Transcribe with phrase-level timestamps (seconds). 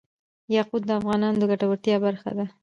[0.55, 2.45] یاقوت د افغانانو د ګټورتیا برخه ده.